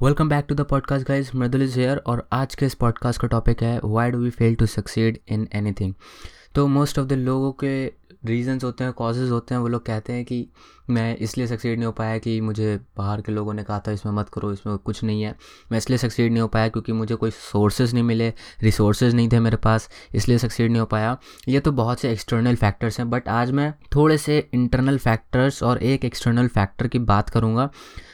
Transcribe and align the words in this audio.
Welcome 0.00 0.28
back 0.28 0.44
to 0.48 0.54
the 0.54 0.60
podcast 0.60 1.06
guys 1.06 1.30
Mridul 1.36 1.62
is 1.62 1.78
here 1.78 1.96
और 2.06 2.22
आज 2.32 2.54
के 2.54 2.66
इस 2.66 2.74
पॉडकास्ट 2.74 3.20
का 3.20 3.28
टॉपिक 3.28 3.62
है 3.62 3.80
why 3.84 4.10
do 4.10 4.18
we 4.18 4.30
fail 4.30 4.54
to 4.54 4.66
succeed 4.66 5.18
in 5.28 5.48
anything 5.72 5.94
तो 6.54 6.66
मोस्ट 6.66 6.98
ऑफ़ 6.98 7.06
द 7.06 7.12
लोगों 7.12 7.50
के 7.64 7.72
रीजंस 8.22 8.64
होते 8.64 8.84
हैं 8.84 8.92
कॉजेज़ 8.92 9.30
होते 9.30 9.54
हैं, 9.54 9.60
वो 9.62 9.68
लोग 9.68 9.84
कहते 9.86 10.12
हैं 10.12 10.24
कि 10.24 10.46
मैं 10.90 11.16
इसलिए 11.16 11.46
सक्सीड 11.46 11.78
नहीं 11.78 11.86
हो 11.86 11.92
पाया 11.92 12.18
कि 12.18 12.40
मुझे 12.40 12.76
बाहर 12.96 13.20
के 13.20 13.32
लोगों 13.32 13.54
ने 13.54 13.62
कहा 13.62 13.78
था, 13.78 13.92
इसमें 13.92 14.12
मत 14.12 14.28
करो, 14.28 14.52
इसमें 14.52 14.76
कुछ 14.78 15.02
नहीं 15.04 15.22
है। 15.22 15.34
मैं 15.72 15.78
इसलिए 15.78 15.98
सक्सीड 15.98 16.32
नहीं 16.32 16.40
हो 16.40 16.48
पाया 16.48 16.68
क्योंकि 16.68 16.92
मुझे 16.92 17.14
कोई 17.14 17.30
सोर्सेज 17.30 17.92
नहीं 17.94 18.04
मिले 18.04 18.32
रिसोर्सेज 18.62 19.14
नहीं 19.14 19.28
थे 19.28 19.40
मेरे 19.40 19.56
पास, 19.56 19.88
इसलिए 20.14 20.38
सक्सीड 20.38 20.70
नहीं 20.70 20.80
हो 20.80 20.86
पाया। 20.86 21.16
ये 21.48 21.60
तो 21.60 21.72
बहुत 21.72 22.00
से 22.00 22.10
एक्सटर्नल 22.12 22.56
फैक्टर्स 22.56 22.98
हैं 22.98 23.08
बट 23.10 23.28
आज 23.28 23.50
मैं 23.50 23.72
थोड़े 23.94 24.16
से 24.18 24.38
इंटरनल 24.54 24.98
फैक्टर्स 24.98 25.62
और 25.62 25.82
एक 25.82 26.04
एक्सटर्नल 26.04 26.48
फैक्टर 26.48 26.86
की 26.86 26.98
बात 27.00 27.30
करूँगा, 27.30 27.68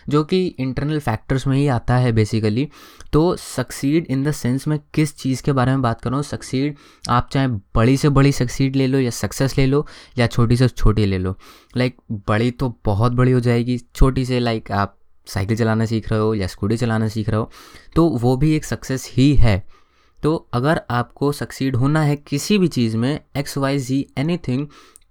जो 0.09 0.25
कि 0.25 0.46
इंटरनल 0.46 0.99
फैक्टर्स 1.00 1.46
में 1.46 1.57
ही 1.57 1.67
आता 1.68 1.96
है 1.96 2.13
बेसिकली 2.13 2.68
तो 3.13 3.35
सक्सीड 3.36 4.07
इन 4.11 4.25
द 4.25 4.32
सेंस 4.32 4.67
में 4.68 4.79
किस 4.95 5.17
चीज़ 5.17 5.43
के 5.43 5.53
बारे 5.53 5.73
में 5.73 5.82
बात 5.82 6.00
कर 6.00 6.11
रहा 6.11 6.17
हूँ? 6.17 6.25
सक्सीड 6.25 6.77
आप 7.11 7.29
चाहे 7.32 7.49
बड़ी 7.77 7.96
से 7.96 8.09
बड़ी 8.11 8.32
सक्सीड 8.32 8.77
ले 8.77 8.86
लो 8.86 8.99
या 8.99 9.11
सक्सेस 9.13 9.57
ले 9.59 9.67
लो 9.67 9.86
या 10.18 10.26
छोटी 10.26 10.57
से 10.57 10.68
छोटी 10.68 11.07
ले 11.07 11.18
लो। 11.18 11.35
लाइक 11.76 11.96
बड़ी 12.29 12.50
तो 12.50 12.75
बहुत 12.85 13.12
बड़ी 13.12 13.32
हो 13.32 13.40
जाएगी। 13.40 13.79
छोटी 13.95 14.25
से 14.25 14.39
लाइक 14.40 14.71
आप 14.72 14.99
साइकिल 15.26 15.57
चलाना 15.57 15.86
सीख 15.86 16.11
रहे 16.12 16.21
हो 16.21 16.35
या 16.35 16.46
स्कूटी 16.46 16.76
चलाना 16.76 17.08
सीख 17.08 17.29
रहे 17.29 17.39
हो 17.40 17.50
तो 17.96 18.09
वो 18.09 18.36
भी 18.36 18.54
एक 18.57 18.64
सक्सेस 18.64 19.11
ही 19.12 19.35
है। 19.35 19.62
तो 20.22 20.35
अगर 20.53 20.81
आपको 20.90 21.32
सक्सीड 21.32 21.76
होना 21.76 22.03
है 22.03 22.17
किसी 22.17 22.59
भी 22.59 22.68
चीज़ 22.68 22.96
में 22.96 23.21
एक्स 23.36 23.59
वाई 23.59 23.79
जी 23.79 24.07
एनी 24.18 24.36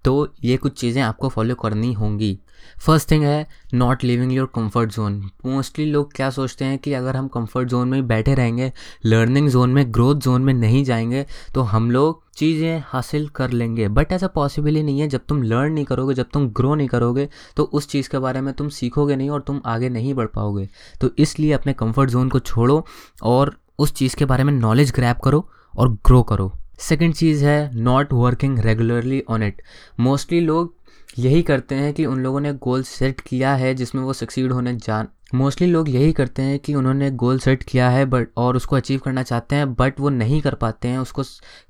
तो 0.06 0.34
ये 0.44 0.58
कुछ 0.58 0.80
चीज़ें 0.80 1.02
आपको 1.02 1.30
फॉलो 1.30 1.56
करनी 1.56 1.92
होंगी। 1.94 2.38
फ़र्स्ट 2.86 3.10
थिंग 3.12 3.24
है 3.24 3.46
not 3.74 4.04
living 4.04 4.32
your 4.34 4.46
comfort 4.56 4.92
zone 4.92 5.22
mostly 5.46 5.86
लोग 5.86 6.14
क्या 6.14 6.30
सोचते 6.30 6.66
हैं 6.66 6.78
कि 6.78 6.94
अगर 6.94 7.16
हम 7.16 7.28
कंफर्ट 7.28 7.70
जोन 7.70 7.88
में 7.88 8.08
बैठे 8.08 8.34
रहेंगे 8.36 8.72
लर्निंग 9.06 9.50
जोन 9.50 9.70
में 9.70 9.86
ग्रोथ 9.94 10.16
जोन 10.16 10.42
में 10.42 10.54
नहीं 10.54 10.84
जाएँगे 10.84 11.26
तो 11.56 11.62
हम 11.64 11.90
लोग 11.92 12.22
चीज़ें 12.34 12.84
हासिल 12.88 13.28
कर 13.30 13.52
लेंगे। 13.52 13.88
बट 13.88 14.12
ऐसा 14.12 14.28
पॉसिबल 14.28 14.76
ही 14.76 14.84
नहीं 14.84 15.00
है, 15.00 15.08
जब 15.08 15.22
तुम 15.30 15.44
लर्न 15.44 15.74
नहीं 15.74 15.86
करोगे, 15.86 16.14
जब 16.14 16.30
तुम 16.34 16.48
ग्रो 16.50 16.76
नहीं 16.76 16.88
करोगे 16.88 17.28
तो 17.58 17.64
उस 17.64 17.88
चीज़ 17.88 18.10
के 18.10 18.20
बारे 18.20 18.42
में 18.42 18.54
तुम 18.54 18.70
सीखोगे 18.70 19.16
नहीं 19.16 19.30
और 19.30 19.42
तुम 19.42 19.62
आगे 19.66 19.90
नहीं 19.90 20.14
बढ़ 20.14 20.28
पाओगे। 20.28 20.68
तो 21.02 21.12
इसलिए 21.18 21.52
अपने 21.52 21.74
कंफर्ट 21.74 22.10
जोन 22.10 22.30
को 22.30 22.40
छोड़ो 22.40 22.86
और 23.24 23.56
उस 23.80 23.94
चीज़ 23.94 24.16
के 24.16 24.26
बारे 24.26 24.44
में 24.44 24.54
नॉलेज 24.54 24.92
ग्रैप 24.92 25.20
करो 25.24 25.48
और 25.74 25.94
ग्रो 26.06 26.24
करो। 26.24 26.52
सेकेंड 26.90 27.14
चीज़ 27.14 27.46
है 27.46 27.76
not 27.76 28.14
working 28.14 28.60
regularly 28.60 29.24
on 29.30 29.44
it 29.44 29.62
mostly 30.00 30.40
लोग 30.40 30.76
यही 31.20 31.42
करते 31.42 31.76
हैं 31.76 31.94
कि 31.94 32.06
उन 32.06 32.20
लोगों 32.20 32.40
ने 32.40 32.54
गोल 32.54 32.84
सेट 32.84 33.22
किया 33.22 33.56
है 33.56 33.74
जिसमें 33.74 34.04
वो 34.04 34.14
सक्सीड 34.14 34.52
होने 34.52 34.76
जा 34.76 35.06
मोस्टली 35.36 35.68
लोग 35.68 35.90
यही 35.90 36.14
करते 36.14 36.42
हैं 36.42 36.60
कि 36.60 36.76
उन्होंने 36.76 37.12
गोल 37.12 37.40
सेट 37.40 37.64
किया 37.64 37.90
है 37.90 38.06
बट 38.06 38.28
और 38.38 38.56
उसको 38.56 38.76
अचीव 38.76 39.00
करना 39.00 39.24
चाहते 39.24 39.56
हैं 39.56 39.74
बट 39.74 40.00
वो 40.00 40.10
नहीं 40.10 40.42
कर 40.42 40.54
पाते 40.54 40.88
हैं, 40.88 40.98
उसको 40.98 41.24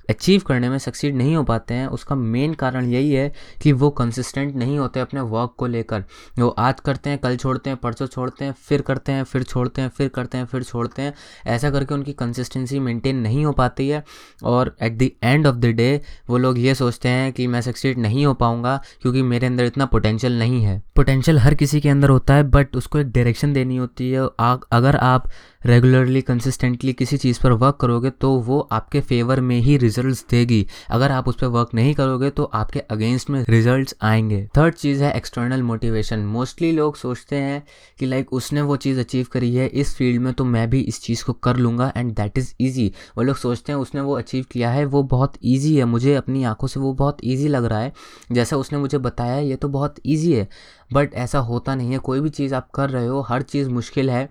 अचीव 0.09 0.42
करने 0.48 0.70
में 0.70 0.78
सक्सीड 0.78 1.16
नहीं 1.16 1.36
हो 1.36 1.44
पाते 1.44 1.73
हैं, 1.73 1.88
उसका 1.88 2.16
मेन 2.16 2.54
कारण 2.54 2.86
यही 2.86 3.14
है 3.14 3.32
कि 3.62 3.72
वो 3.72 3.90
कंसिस्टेंट 3.90 4.56
नहीं 4.56 4.78
होते 4.78 5.00
अपने 5.00 5.22
वर्क 5.22 5.54
को 5.58 5.68
लेकर। 5.68 6.04
वो 6.40 6.48
आज 6.50 6.80
करते 6.80 7.10
हैं, 7.10 7.20
कल 7.20 7.38
छोड़ते 7.38 7.70
हैं, 7.70 7.78
परसों 7.78 8.08
छोड़ते 8.08 8.45
हैं, 8.45 8.54
फिर 8.60 8.82
करते 8.82 9.12
हैं, 9.12 9.23
फिर 9.23 9.44
छोड़ते 9.44 9.82
हैं, 9.82 9.90
फिर 9.90 10.08
करते 10.08 10.38
हैं, 10.38 10.45
फिर 10.45 10.64
छोड़ते 10.64 11.02
हैं। 11.02 11.14
ऐसा 11.48 11.72
करके 11.72 11.94
उनकी 11.94 12.14
कंसिस्टेंसी 12.14 12.80
मेंटेन 12.80 13.16
नहीं 13.16 13.45
हो 13.45 13.52
पाती 13.52 13.88
है 13.90 14.04
और 14.44 14.76
at 14.82 14.98
the 14.98 15.10
end 15.23 15.48
of 15.48 15.56
the 15.56 15.66
day 15.66 16.02
वो 16.30 16.38
लोग 16.38 16.60
ये 16.60 16.76
सोचते 16.76 17.10
हैं 17.10 17.32
कि 17.34 17.48
मैं 17.48 17.62
सक्सीड 17.62 18.00
नहीं 18.00 18.26
हो 18.26 18.34
पाऊँगा 18.34 18.82
क्योंकि 19.02 19.22
मेरे 19.22 19.48
अंदर 19.48 19.66
इतना 19.66 19.86
पोटेंशियल 19.86 20.40
नहीं 20.40 20.64
है। 20.64 20.82
पोटेंशियल 20.95 21.40
हर 21.40 21.54
किसी 21.54 21.82
के 21.82 21.90
अंदर 21.90 22.10
होता 22.10 22.34
है 22.34 22.44
बट 22.44 22.76
उसको 22.76 23.00
एक 23.00 23.12
डायरेक्शन 23.12 23.54
देनी 23.54 23.78
होती 23.78 24.12
है। 24.12 24.28
अगर 24.72 24.95
आप 24.95 25.30
रेगुलरली 25.66 26.22
कंसिस्टेंटली 26.22 26.94
किसी 26.94 27.17
चीज़ 27.17 27.39
पर 27.44 27.52
वर्क 27.52 27.78
करोगे 27.81 28.09
तो 28.11 28.31
वो 28.38 28.59
आपके 28.72 29.02
फेवर 29.02 29.42
में 29.42 29.59
ही 29.59 29.78
रिजल्ट्स 29.78 30.25
देगी। 30.31 30.66
अगर 30.89 31.11
आप 31.11 31.28
उस 31.28 31.36
पर 31.36 31.47
वर्क 31.47 31.70
नहीं 31.73 31.94
करोगे 31.94 32.30
तो 32.30 32.44
आपके 32.44 32.80
अगेंस्ट 32.80 33.30
में 33.30 33.43
रिजल्ट्स 33.49 33.95
आएँगे। 34.02 34.45
थर्ड 34.58 34.73
चीज़ 34.73 35.04
है 35.04 35.14
एक्सटर्नल 35.14 35.64
मोटिवेशन 35.64 36.20
मोस्टली 36.27 36.71
लोग 36.71 36.95
सोचते 36.95 37.36
हैं 37.36 37.64
कि 37.99 38.05
लाइक 38.05 38.33
उसने 38.33 38.61
वो 38.61 38.76
चीज़ 38.77 38.99
अचीव 38.99 39.27
करी 39.32 39.54
है, 39.55 39.67
इस 39.67 39.95
फ़ील्ड 39.95 40.21
में 40.21 40.33
तो 40.33 40.45
मैं 40.45 40.70
भी 40.70 40.80
इस 40.82 41.02
चीज़ 41.02 41.23
को 41.26 41.33
कर 41.33 41.58
लूँगा 41.58 41.92
एंड 41.98 42.11
दैट 42.11 42.38
इज़ 42.38 42.54
ईजी 42.61 42.92
वो 43.17 43.23
लोग 43.23 43.36
सोचते 43.36 43.71
हैं 43.71 43.80
उसने 43.80 44.02
वो 44.02 44.17
अचीव 44.17 44.45
किया 44.52 44.70
है, 44.70 44.86
वो 44.86 45.04
बहुत 45.04 45.33
ईजी 45.43 45.76
है। 45.76 45.86
मुझे 45.86 46.15
अपनी 46.15 46.43
आँखों 46.43 46.67
से 46.67 46.80
वो 46.80 46.93
बहुत 46.93 47.17
ईजी 47.23 47.48
लग 47.48 47.65
रहा 47.65 47.80
है। 47.80 47.93
जैसा 48.32 48.58
उसने 48.58 48.80
मुझे 48.80 48.98
बताया 48.98 49.38
ये 49.39 49.55
तो 49.55 49.67
बहुत 49.70 49.95
ईजी 50.05 50.33
है। 50.33 50.48
बट 50.93 51.14
ऐसा 51.14 51.39
होता 51.39 51.76
नहीं 51.76 51.92
है। 51.92 51.98
कोई 51.98 52.20
भी 52.20 52.30
चीज़ 52.30 52.55
आप 52.55 52.70
कर 52.71 52.89
रहे 52.89 53.08
हो, 53.08 53.21
हर 53.21 53.42
चीज़ 53.42 53.70
मुश्किल 53.70 54.09
है, 54.09 54.27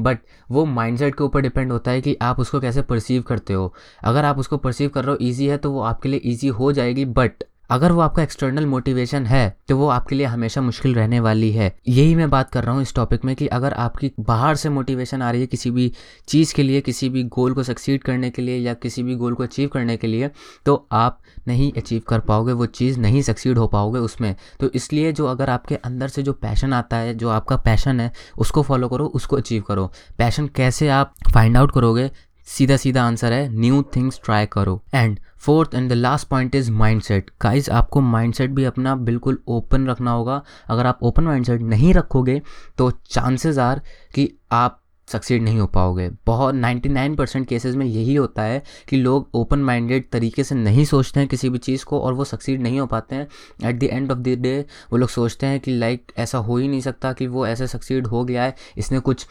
बट 0.00 0.18
वो 0.50 0.64
माइंडसेट 0.64 1.14
के 1.14 1.24
ऊपर 1.24 1.40
डिपेंड 1.40 1.72
होता 1.72 1.90
है 1.90 2.00
कि 2.00 2.16
आप 2.22 2.40
उसको 2.40 2.60
कैसे 2.60 2.82
परसीव 2.82 3.22
करते 3.22 3.52
हो। 3.52 3.72
अगर 4.04 4.24
आप 4.24 4.38
उसको 4.38 4.56
परसीव 4.56 4.88
कर 4.88 5.04
रहे 5.04 5.12
हो 5.12 5.18
ईजी 5.22 5.46
है 5.46 5.58
तो 5.58 5.70
वो 5.72 5.80
आपके 5.82 6.08
लिए 6.08 6.20
ईजी 6.24 6.48
हो 6.48 6.72
जाएगी 6.72 7.04
बट 7.04 7.44
अगर 7.70 7.92
वो 7.92 8.00
आपका 8.00 8.22
एक्सटर्नल 8.22 8.66
मोटिवेशन 8.66 9.26
है 9.26 9.56
तो 9.68 9.76
वो 9.76 9.88
आपके 9.88 10.14
लिए 10.14 10.26
हमेशा 10.26 10.60
मुश्किल 10.60 10.94
रहने 10.94 11.20
वाली 11.20 11.50
है। 11.52 11.72
यही 11.88 12.14
मैं 12.14 12.28
बात 12.30 12.50
कर 12.50 12.64
रहा 12.64 12.74
हूँ 12.74 12.82
इस 12.82 12.94
टॉपिक 12.94 13.24
में 13.24 13.34
कि 13.36 13.46
अगर 13.48 13.72
आपकी 13.74 14.10
बाहर 14.20 14.56
से 14.56 14.68
मोटिवेशन 14.68 15.22
आ 15.22 15.30
रही 15.30 15.40
है 15.40 15.46
किसी 15.46 15.70
भी 15.70 15.92
चीज़ 16.28 16.54
के 16.54 16.62
लिए, 16.62 16.80
किसी 16.80 17.08
भी 17.08 17.22
गोल 17.24 17.54
को 17.54 17.62
सक्सीड 17.62 18.02
करने 18.02 18.30
के 18.30 18.42
लिए 18.42 18.58
या 18.58 18.74
किसी 18.76 19.02
भी 19.02 19.14
गोल 19.14 19.34
को 19.34 19.42
अचीव 19.42 19.68
करने 19.68 19.96
के 19.96 20.06
लिए 20.06 20.30
तो 20.66 20.86
आप 20.92 21.18
नहीं 21.48 21.72
अचीव 21.72 22.02
कर 22.08 22.20
पाओगे, 22.20 22.52
वो 22.52 22.66
चीज़ 22.66 22.98
नहीं 23.00 23.22
सक्सीड 23.22 23.58
हो 23.58 23.66
पाओगे 23.66 23.98
उसमें। 24.00 24.34
तो 24.60 24.70
इसलिए 24.70 25.12
जो 25.12 25.26
अगर 25.26 25.50
आपके 25.50 25.74
अंदर 25.76 26.08
से 26.08 26.22
जो 26.22 26.32
पैशन 26.32 26.72
आता 26.72 26.96
है, 26.96 27.14
जो 27.14 27.28
आपका 27.28 27.56
पैशन 27.56 28.00
है, 28.00 28.12
उसको 28.38 28.62
फॉलो 28.62 28.88
करो, 28.88 29.06
उसको 29.06 29.36
अचीव 29.36 29.62
करो। 29.62 29.90
पैशन 30.18 30.46
कैसे 30.46 30.88
आप 30.90 31.14
फाइंड 31.32 31.56
आउट 31.56 31.72
करोगे 31.72 32.10
सीधा 32.46 32.76
सीधा 32.76 33.02
आंसर 33.02 33.32
है 33.32 33.48
न्यू 33.50 33.82
थिंग्स 33.96 34.20
ट्राई 34.24 34.46
करो। 34.46 34.80
And 34.94 35.18
fourth 35.36 35.74
and 35.74 35.88
the 35.90 35.92
last 35.92 36.28
point 36.28 36.54
is 36.54 36.70
mindset 36.72 37.30
guys 37.42 37.68
आपको 37.70 38.00
माइंडसेट 38.00 38.50
भी 38.50 38.64
अपना 38.64 38.94
बिल्कुल 38.96 39.38
ओपन 39.48 39.86
रखना 39.86 40.10
होगा। 40.10 40.42
अगर 40.68 40.86
आप 40.86 40.98
ओपन 41.02 41.24
माइंडसेट 41.24 41.62
नहीं 41.62 41.94
रखोगे 41.94 42.40
तो 42.78 42.90
चांसेस 42.90 43.58
आर 43.58 43.82
कि 44.14 44.32
आप 44.52 44.82
सक्सीड 45.08 45.42
नहीं 45.42 45.58
हो 45.58 45.66
पाओगे। 45.66 46.08
बहुत 46.26 46.54
99 46.54 47.16
परसेंट 47.16 47.46
केसेज 47.48 47.76
में 47.76 47.84
यही 47.86 48.14
होता 48.14 48.42
है 48.42 48.62
कि 48.88 48.96
लोग 48.96 49.28
ओपन 49.34 49.58
माइंडेड 49.58 50.08
तरीके 50.12 50.44
से 50.44 50.54
नहीं 50.54 50.84
सोचते 50.84 51.20
हैं 51.20 51.28
किसी 51.28 51.50
भी 51.50 51.58
चीज़ 51.58 51.84
को 51.84 52.00
और 52.00 52.14
वो 52.14 52.24
सक्सीड 52.24 52.62
नहीं 52.62 52.80
हो 52.80 52.86
पाते 52.86 53.16
हैं। 53.16 53.68
At 53.68 53.78
the 53.78 53.82
end 53.82 54.10
of 54.12 54.18
the 54.18 54.38
day 54.38 54.58
वो 54.92 54.98
लोग 54.98 55.08
सोचते 55.08 55.46
हैं 55.46 55.60
कि 55.60 55.72
लाइक 55.72 56.12
ऐसा 56.18 56.38
हो 56.38 56.56
ही 56.56 56.68
नहीं 56.68 56.80
सकता 56.80 57.12
कि 57.12 57.26
वो 57.26 57.46
ऐसे 57.46 57.66
सक्सीड 57.66 58.06
हो 58.06 58.24
गया 58.24 58.42
है, 58.42 58.54
इसने 58.76 59.00
कुछ 59.00 59.26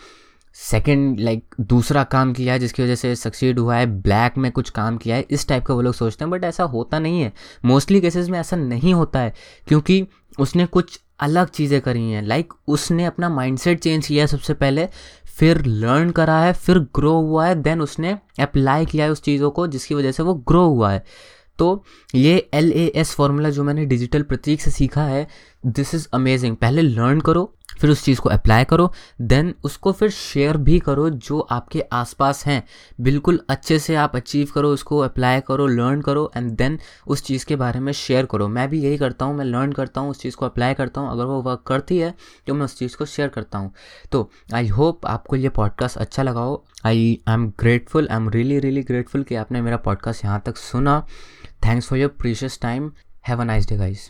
सेकेंड 0.55 1.19
लाइक 1.19 1.43
like, 1.43 1.67
दूसरा 1.67 2.03
काम 2.03 2.33
किया 2.33 2.53
है 2.53 2.59
जिसकी 2.59 2.83
वजह 2.83 2.95
से 2.95 3.15
सक्सीड 3.15 3.59
हुआ 3.59 3.75
है 3.75 3.85
ब्लैक 4.01 4.37
में 4.37 4.51
कुछ 4.51 4.69
काम 4.69 4.97
किया 4.97 5.15
है 5.15 5.25
इस 5.29 5.47
टाइप 5.47 5.65
का 5.65 5.73
वो 5.73 5.81
लोग 5.81 5.93
सोचते 5.93 6.25
हैं 6.25 6.31
बट 6.31 6.43
ऐसा 6.43 6.63
होता 6.63 6.99
नहीं 6.99 7.21
है। 7.21 7.33
मोस्टली 7.65 8.01
केसेस 8.01 8.29
में 8.29 8.39
ऐसा 8.39 8.55
नहीं 8.55 8.93
होता 8.93 9.19
है 9.19 9.33
क्योंकि 9.67 10.05
उसने 10.39 10.65
कुछ 10.65 10.99
अलग 11.19 11.49
चीज़ें 11.49 11.79
करी 11.81 12.09
हैं। 12.11 12.21
लाइक 12.21 12.45
like, 12.45 12.59
उसने 12.67 13.05
अपना 13.05 13.29
माइंडसेट 13.29 13.79
चेंज 13.79 14.07
किया 14.07 14.25
सबसे 14.25 14.53
पहले 14.53 14.87
फिर 15.37 15.65
लर्न 15.65 16.11
करा 16.11 16.39
है 16.39 16.53
फिर 16.53 16.79
ग्रो 16.95 17.13
हुआ 17.13 17.47
है 17.47 17.55
देन 17.55 17.81
उसने 17.81 18.17
अप्लाई 18.39 18.85
किया 18.85 19.05
है 19.05 19.11
उस 19.11 19.21
चीज़ों 19.21 19.51
को 19.51 19.67
जिसकी 19.67 19.95
वजह 19.95 20.11
से 20.11 20.23
वो 20.23 20.33
ग्रो 20.33 20.65
हुआ 20.67 20.91
है। 20.91 21.03
तो 21.59 21.83
ये 22.15 22.49
एल 22.53 22.71
ए 22.71 22.85
एस 22.95 23.11
फॉर्मूला 23.11 23.49
जो 23.49 23.63
मैंने 23.63 23.85
डिजिटल 23.85 24.21
प्रतीक 24.21 24.61
से 24.61 24.71
सीखा 24.71 25.03
है 25.03 25.27
दिस 25.65 25.93
इज़ 25.95 26.07
अमेजिंग 26.13 26.55
पहले 26.55 26.81
लर्न 26.81 27.19
करो, 27.19 27.51
फिर 27.79 27.89
उस 27.89 28.03
चीज़ 28.03 28.19
को 28.21 28.29
अप्लाई 28.29 28.63
करो 28.63 28.91
देन 29.21 29.53
उसको 29.63 29.91
फिर 29.91 30.09
शेयर 30.09 30.57
भी 30.57 30.77
करो 30.79 31.09
जो 31.09 31.39
आपके 31.39 31.81
आसपास 31.93 32.45
हैं। 32.45 32.63
बिल्कुल 33.01 33.39
अच्छे 33.49 33.79
से 33.79 33.95
आप 33.95 34.15
अचीव 34.15 34.51
करो, 34.55 34.69
उसको 34.69 34.99
अप्लाई 34.99 35.41
करो 35.47 35.65
लर्न 35.67 36.01
करो 36.01 36.31
एंड 36.37 36.51
देन 36.51 36.77
उस 37.07 37.23
चीज़ 37.23 37.45
के 37.45 37.55
बारे 37.55 37.79
में 37.79 37.91
शेयर 37.93 38.25
करो। 38.25 38.47
मैं 38.47 38.67
भी 38.69 38.81
यही 38.81 38.97
करता 38.97 39.25
हूँ, 39.25 39.35
मैं 39.37 39.45
लर्न 39.45 39.71
करता 39.71 40.01
हूँ, 40.01 40.11
उस 40.11 40.19
चीज़ 40.21 40.35
को 40.35 40.45
अप्लाई 40.45 40.73
करता 40.73 41.01
हूँ। 41.01 41.11
अगर 41.11 41.25
वो 41.25 41.41
वर्क 41.41 41.63
करती 41.67 41.97
है 41.97 42.13
तो 42.47 42.53
मैं 42.53 42.65
उस 42.65 42.77
चीज़ 42.79 42.97
को 42.97 43.05
शेयर 43.05 43.29
करता 43.29 43.57
हूँ। 43.57 43.73
तो 44.11 44.29
आई 44.53 44.67
होप 44.67 45.05
आपको 45.05 45.35
ये 45.35 45.49
पॉडकास्ट 45.49 45.97
अच्छा 45.97 46.23
लगा 46.23 46.41
हो। 46.41 46.63
I 46.85 47.17
I 47.27 47.33
am 47.33 47.47
grateful 47.59 48.07
I 48.07 48.17
am 48.17 48.29
really 48.29 48.59
really 48.59 48.83
grateful 48.83 49.23
कि 49.23 49.35
आपने 49.35 49.61
मेरा 49.61 49.77
पॉडकास्ट 49.79 50.25
यहाँ 50.25 50.41
तक 50.45 50.57
सुना। 50.57 50.99
Thanks 51.65 51.87
for 51.87 51.99
your 51.99 52.15
precious 52.19 52.59
time 52.61 52.91
have 53.27 53.41
a 53.41 53.43
nice 53.43 53.67
day 53.69 53.77
guys 53.77 54.03